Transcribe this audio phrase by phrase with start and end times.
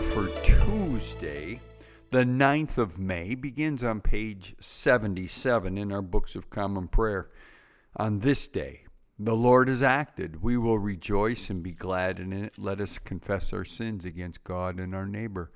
[0.00, 1.60] Sunday,
[2.10, 7.30] the 9th of May, begins on page 77 in our Books of Common Prayer.
[7.96, 8.84] On this day,
[9.18, 10.42] the Lord has acted.
[10.42, 12.54] We will rejoice and be glad in it.
[12.56, 15.50] Let us confess our sins against God and our neighbor.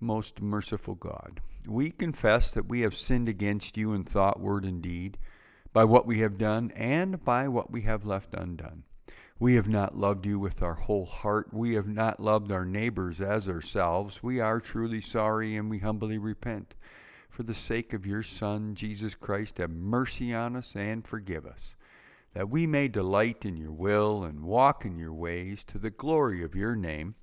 [0.00, 4.82] Most merciful God, we confess that we have sinned against you in thought, word, and
[4.82, 5.18] deed,
[5.72, 8.84] by what we have done and by what we have left undone.
[9.40, 11.54] We have not loved you with our whole heart.
[11.54, 14.20] We have not loved our neighbors as ourselves.
[14.20, 16.74] We are truly sorry and we humbly repent.
[17.30, 21.76] For the sake of your Son, Jesus Christ, have mercy on us and forgive us,
[22.34, 26.42] that we may delight in your will and walk in your ways to the glory
[26.42, 27.14] of your name.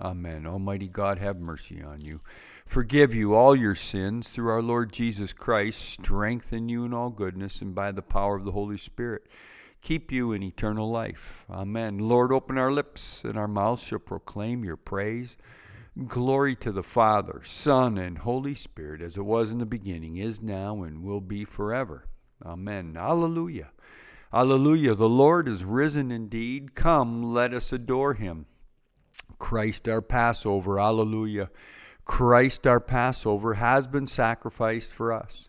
[0.00, 0.46] Amen.
[0.46, 2.22] Almighty God, have mercy on you.
[2.66, 7.62] Forgive you all your sins through our Lord Jesus Christ, strengthen you in all goodness,
[7.62, 9.28] and by the power of the Holy Spirit
[9.82, 11.44] keep you in eternal life.
[11.50, 11.98] Amen.
[11.98, 15.36] Lord, open our lips, and our mouths shall proclaim your praise.
[16.06, 20.40] Glory to the Father, Son, and Holy Spirit, as it was in the beginning, is
[20.40, 22.06] now, and will be forever.
[22.44, 22.96] Amen.
[22.96, 23.72] Alleluia.
[24.32, 24.94] Alleluia.
[24.94, 26.74] The Lord is risen indeed.
[26.74, 28.46] Come, let us adore him.
[29.38, 30.80] Christ our Passover.
[30.80, 31.50] Alleluia.
[32.04, 35.48] Christ our Passover has been sacrificed for us.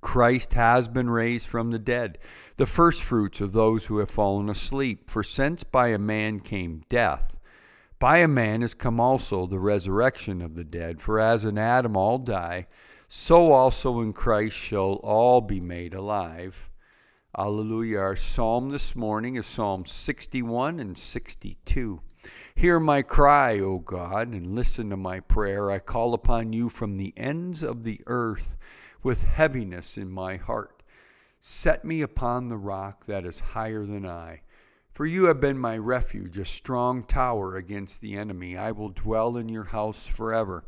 [0.00, 2.18] Christ has been raised from the dead,
[2.56, 5.10] the firstfruits of those who have fallen asleep.
[5.10, 7.36] For since by a man came death,
[7.98, 11.00] by a man has come also the resurrection of the dead.
[11.00, 12.66] For as in Adam all die,
[13.08, 16.70] so also in Christ shall all be made alive.
[17.36, 17.98] Alleluia.
[17.98, 22.00] Our psalm this morning is Psalm 61 and 62.
[22.54, 25.70] Hear my cry, O God, and listen to my prayer.
[25.70, 28.56] I call upon you from the ends of the earth
[29.02, 30.82] with heaviness in my heart.
[31.38, 34.42] Set me upon the rock that is higher than I.
[34.92, 38.58] For you have been my refuge, a strong tower against the enemy.
[38.58, 40.64] I will dwell in your house forever.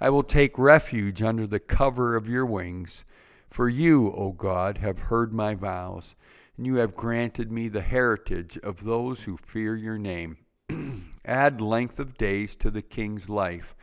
[0.00, 3.04] I will take refuge under the cover of your wings.
[3.50, 6.14] For you, O God, have heard my vows,
[6.56, 10.38] and you have granted me the heritage of those who fear your name.
[11.24, 13.74] Add length of days to the king's life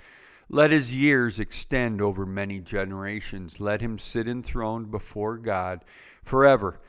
[0.53, 3.61] let his years extend over many generations.
[3.61, 5.85] Let him sit enthroned before God
[6.23, 6.81] forever.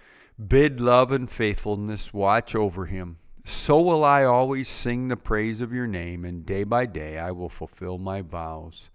[0.49, 3.19] Bid love and faithfulness watch over him.
[3.45, 7.31] So will I always sing the praise of your name, and day by day I
[7.31, 8.91] will fulfill my vows.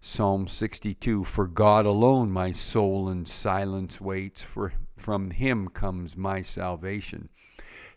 [0.00, 6.40] Psalm 62 For God alone my soul in silence waits, for from him comes my
[6.40, 7.28] salvation.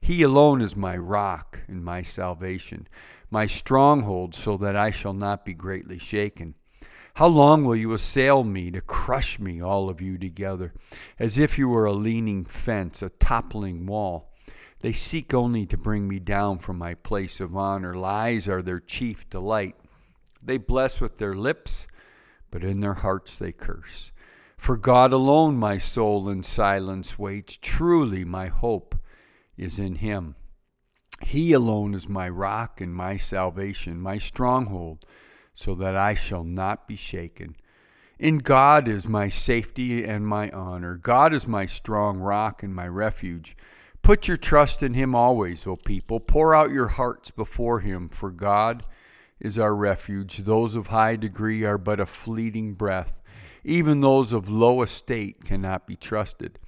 [0.02, 2.88] He alone is my rock and my salvation
[3.32, 6.56] my stronghold, so that I shall not be greatly shaken.
[7.16, 10.74] How long will you assail me to crush me, all of you together,
[11.20, 14.34] as if you were a leaning fence, a toppling wall?
[14.80, 17.94] They seek only to bring me down from my place of honor.
[17.94, 19.76] Lies are their chief delight.
[20.42, 21.88] They bless with their lips,
[22.50, 24.14] but in their hearts they curse.
[24.58, 27.58] For God alone my soul in silence waits.
[27.62, 28.96] Truly my hope
[29.60, 30.36] is in Him.
[31.22, 35.06] He alone is my rock and my salvation, my stronghold,
[35.54, 37.56] so that I shall not be shaken.
[38.18, 40.96] In God is my safety and my honor.
[40.96, 43.56] God is my strong rock and my refuge.
[44.02, 46.20] Put your trust in Him always, O people.
[46.20, 48.86] Pour out your hearts before Him, for God
[49.40, 50.38] is our refuge.
[50.38, 53.22] Those of high degree are but a fleeting breath.
[53.64, 56.60] Even those of low estate cannot be trusted.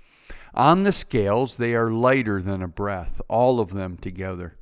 [0.54, 4.58] On the scales, they are lighter than a breath, all of them together.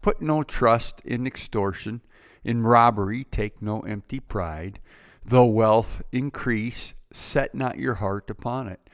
[0.00, 2.02] Put no trust in extortion.
[2.44, 4.80] In robbery, take no empty pride.
[5.24, 8.88] Though wealth increase, set not your heart upon it.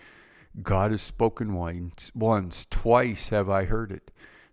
[0.63, 4.11] God has spoken once, once, twice have I heard it,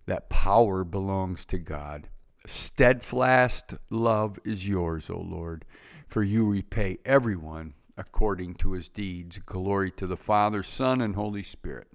[0.08, 2.10] that power belongs to God.
[2.46, 5.64] Steadfast love is yours, O Lord,
[6.08, 9.40] for you repay everyone according to his deeds.
[9.46, 11.88] Glory to the Father, Son, and Holy Spirit,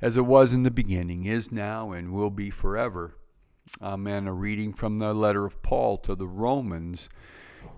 [0.00, 3.16] as it was in the beginning, is now, and will be forever.
[3.80, 4.26] Amen.
[4.26, 7.08] A reading from the letter of Paul to the Romans,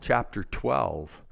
[0.01, 1.23] chapter 12.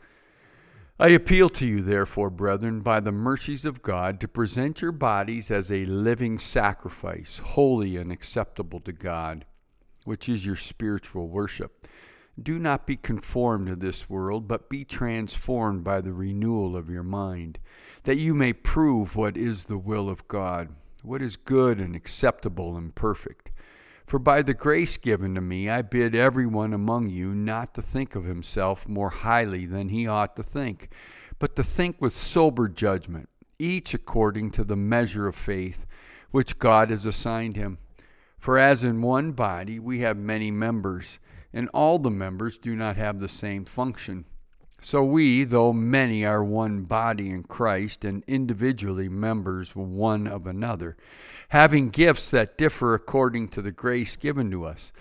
[0.99, 5.51] I appeal to you, therefore, brethren, by the mercies of God, to present your bodies
[5.51, 9.45] as a living sacrifice, holy and acceptable to God,
[10.05, 11.89] which is your spiritual worship.
[12.41, 17.05] Do not be conformed to this world, but be transformed by the renewal of your
[17.05, 17.59] mind,
[18.03, 20.71] that you may prove what is the will of God,
[21.03, 23.53] what is good and acceptable and perfect.
[24.07, 28.15] For by the grace given to me, I bid everyone among you not to think
[28.15, 30.91] of himself more highly than he ought to think,
[31.39, 33.29] but to think with sober judgment,
[33.59, 35.87] each according to the measure of faith
[36.33, 37.79] which God has assigned him.
[38.39, 41.19] For as in one body we have many members,
[41.55, 44.27] and all the members do not have the same function.
[44.81, 50.99] So we, though many, are one body in Christ and individually members one of another,
[51.49, 54.93] having gifts that differ according to the grace given to us.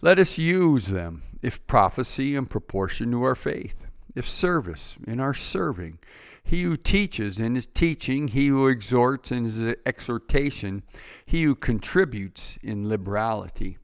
[0.00, 3.84] Let us use them, if prophecy in proportion to our faith,
[4.14, 5.98] if service in our serving,
[6.42, 10.84] he who teaches in his teaching, he who exhorts in his exhortation,
[11.26, 13.76] he who contributes in liberality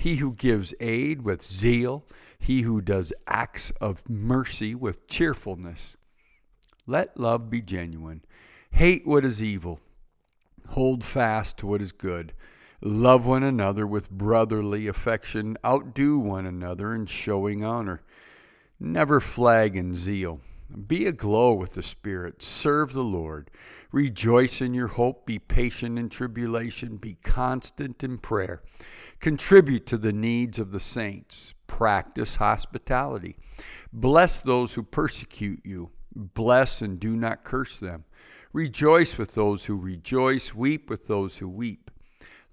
[0.00, 2.06] he who gives aid with zeal,
[2.38, 5.94] he who does acts of mercy with cheerfulness.
[6.86, 8.22] Let love be genuine.
[8.70, 9.78] Hate what is evil.
[10.68, 12.32] Hold fast to what is good.
[12.80, 15.58] Love one another with brotherly affection.
[15.62, 18.00] Outdo one another in showing honor.
[18.80, 20.40] Never flag in zeal.
[20.86, 22.40] Be aglow with the Spirit.
[22.40, 23.50] Serve the Lord.
[23.92, 25.26] Rejoice in your hope.
[25.26, 26.96] Be patient in tribulation.
[26.96, 28.62] Be constant in prayer.
[29.18, 31.54] Contribute to the needs of the saints.
[31.66, 33.36] Practice hospitality.
[33.92, 35.90] Bless those who persecute you.
[36.14, 38.04] Bless and do not curse them.
[38.52, 40.54] Rejoice with those who rejoice.
[40.54, 41.90] Weep with those who weep.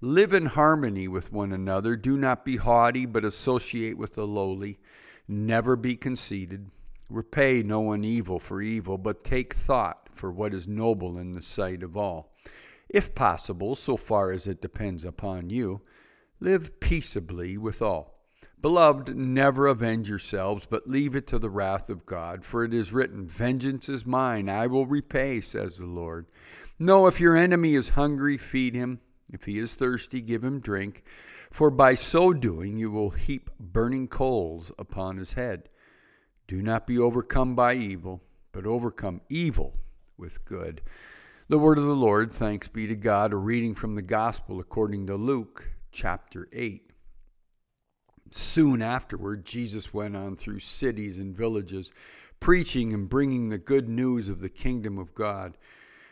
[0.00, 1.96] Live in harmony with one another.
[1.96, 4.78] Do not be haughty, but associate with the lowly.
[5.26, 6.70] Never be conceited.
[7.10, 11.42] Repay no one evil for evil, but take thought for what is noble in the
[11.42, 12.34] sight of all.
[12.88, 15.80] If possible, so far as it depends upon you,
[16.40, 18.22] Live peaceably with all.
[18.60, 22.44] Beloved, never avenge yourselves, but leave it to the wrath of God.
[22.44, 26.26] For it is written, Vengeance is mine, I will repay, says the Lord.
[26.78, 29.00] No, if your enemy is hungry, feed him.
[29.32, 31.02] If he is thirsty, give him drink.
[31.50, 35.68] For by so doing, you will heap burning coals upon his head.
[36.46, 38.22] Do not be overcome by evil,
[38.52, 39.74] but overcome evil
[40.18, 40.82] with good.
[41.48, 43.32] The word of the Lord, thanks be to God.
[43.32, 46.90] A reading from the Gospel according to Luke chapter 8.
[48.30, 51.92] Soon afterward, Jesus went on through cities and villages,
[52.40, 55.56] preaching and bringing the good news of the kingdom of God.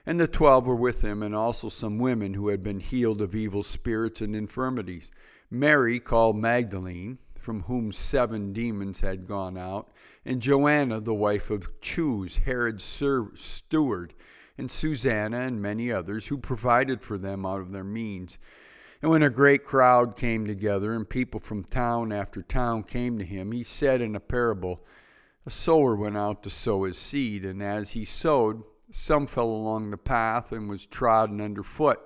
[0.07, 3.35] And the twelve were with him, and also some women who had been healed of
[3.35, 5.11] evil spirits and infirmities.
[5.51, 9.89] Mary, called Magdalene, from whom seven demons had gone out,
[10.25, 14.15] and Joanna, the wife of Chuza, Herod's steward,
[14.59, 18.41] and Susanna, and many others, who provided for them out of their means.
[19.01, 23.25] And when a great crowd came together, and people from town after town came to
[23.25, 24.85] him, he said in a parable
[25.47, 29.93] A sower went out to sow his seed, and as he sowed, some fell along
[29.93, 32.01] the path and was trodden under foot,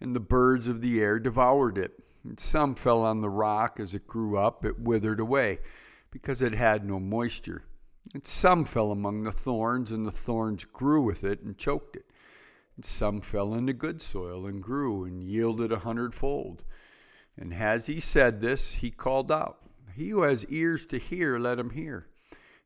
[0.00, 1.92] and the birds of the air devoured it.
[2.36, 3.80] Some fell on the rock.
[3.80, 5.60] As it grew up, it withered away,
[6.10, 7.64] because it had no moisture.
[8.14, 12.06] And some fell among the thorns, and the thorns grew with it and choked it.
[12.76, 16.62] And some fell into good soil and grew and yielded a hundredfold.
[17.36, 19.58] And as he said this, he called out,
[19.94, 22.06] He who has ears to hear, let him hear.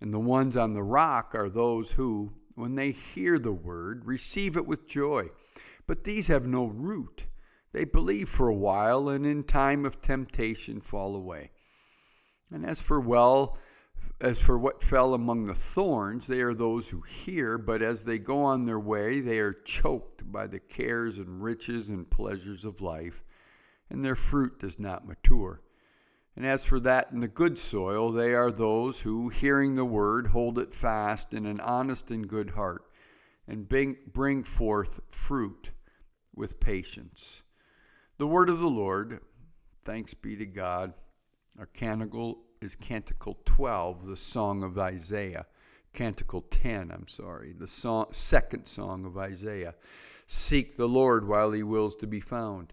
[0.00, 4.56] And the ones on the rock are those who, when they hear the word, receive
[4.56, 5.28] it with joy.
[5.86, 7.26] But these have no root.
[7.72, 11.50] They believe for a while, and in time of temptation fall away.
[12.50, 13.58] And as for well
[14.20, 18.18] as for what fell among the thorns, they are those who hear, but as they
[18.18, 22.80] go on their way, they are choked by the cares and riches and pleasures of
[22.80, 23.22] life,
[23.90, 25.60] and their fruit does not mature.
[26.38, 30.28] And as for that in the good soil, they are those who, hearing the word,
[30.28, 32.84] hold it fast in an honest and good heart,
[33.48, 35.70] and bring forth fruit
[36.36, 37.42] with patience.
[38.18, 39.18] The word of the Lord,
[39.84, 40.94] thanks be to God.
[41.58, 45.44] Our canticle is Canticle 12, the Song of Isaiah.
[45.92, 49.74] Canticle 10, I'm sorry, the song, second song of Isaiah.
[50.28, 52.72] Seek the Lord while he wills to be found.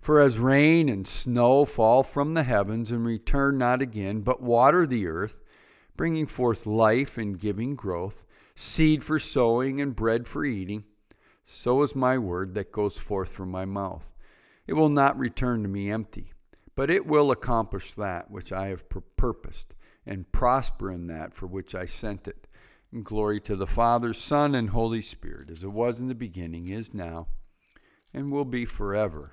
[0.00, 4.86] For as rain and snow fall from the heavens and return not again, but water
[4.86, 5.42] the earth,
[5.96, 8.24] bringing forth life and giving growth,
[8.54, 10.84] seed for sowing and bread for eating,
[11.44, 14.12] so is my word that goes forth from my mouth.
[14.66, 16.32] It will not return to me empty,
[16.74, 18.84] but it will accomplish that which I have
[19.16, 19.74] purposed,
[20.06, 22.46] and prosper in that for which I sent it.
[22.92, 26.68] And glory to the Father, Son, and Holy Spirit, as it was in the beginning,
[26.68, 27.28] is now,
[28.14, 29.32] and will be forever.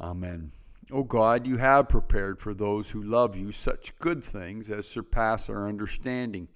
[0.00, 0.52] Amen.
[0.90, 5.48] O God, you have prepared for those who love you such good things as surpass
[5.48, 6.48] our understanding.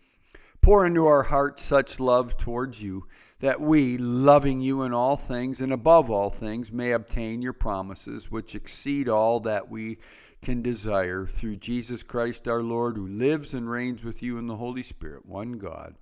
[0.61, 3.07] Pour into our hearts such love towards you
[3.41, 8.31] that we, loving you in all things and above all things, may obtain your promises,
[8.31, 9.99] which exceed all that we
[10.43, 14.57] can desire through Jesus Christ our Lord, who lives and reigns with you in the
[14.57, 15.95] Holy Spirit, one God,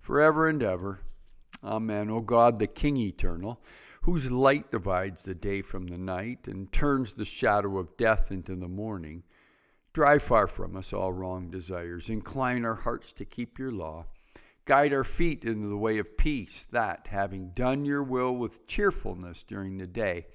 [0.00, 1.00] forever and ever.
[1.64, 2.10] Amen.
[2.10, 3.60] O God, the King eternal,
[4.06, 8.54] whose light divides the day from the night and turns the shadow of death into
[8.54, 9.20] the morning.
[9.92, 12.08] Drive far from us all wrong desires.
[12.08, 14.06] Incline our hearts to keep your law.
[14.64, 19.42] Guide our feet into the way of peace, that, having done your will with cheerfulness
[19.42, 20.28] during the day,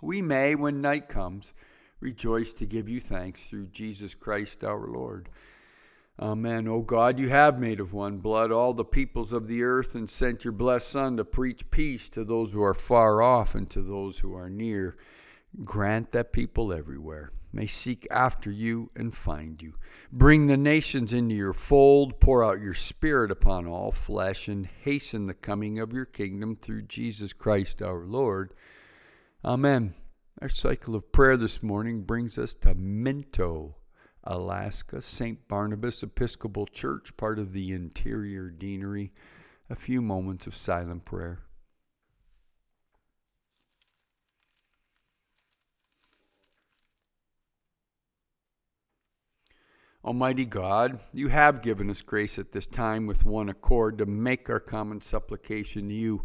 [0.00, 1.54] we may, when night comes,
[2.00, 5.28] rejoice to give you thanks through Jesus Christ our Lord.
[6.20, 6.68] Amen.
[6.68, 10.08] O God, you have made of one blood all the peoples of the earth and
[10.08, 13.82] sent your blessed Son to preach peace to those who are far off and to
[13.82, 14.96] those who are near.
[15.64, 19.74] Grant that people everywhere may seek after you and find you.
[20.10, 25.26] Bring the nations into your fold, pour out your Spirit upon all flesh, and hasten
[25.26, 28.54] the coming of your kingdom through Jesus Christ our Lord.
[29.44, 29.94] Amen.
[30.40, 33.76] Our cycle of prayer this morning brings us to Minto,
[34.24, 35.48] Alaska, St.
[35.48, 39.10] Barnabas Episcopal Church, part of the Interior Deanery.
[39.68, 41.40] A few moments of silent prayer.
[50.04, 54.50] Almighty God, you have given us grace at this time with one accord to make
[54.50, 56.24] our common supplication to you.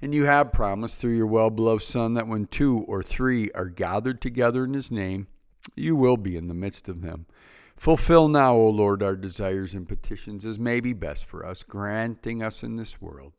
[0.00, 3.66] And you have promised through your well beloved Son that when two or three are
[3.66, 5.26] gathered together in his name,
[5.74, 7.26] you will be in the midst of them.
[7.76, 12.42] Fulfill now, O Lord, our desires and petitions as may be best for us, granting
[12.42, 13.32] us in this world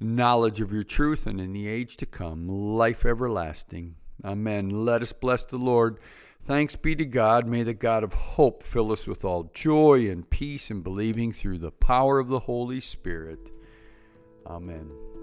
[0.00, 3.96] knowledge of your truth and in the age to come, life everlasting.
[4.24, 4.70] Amen.
[4.84, 5.98] Let us bless the Lord.
[6.40, 7.46] Thanks be to God.
[7.46, 11.58] May the God of hope fill us with all joy and peace in believing through
[11.58, 13.50] the power of the Holy Spirit.
[14.46, 15.13] Amen.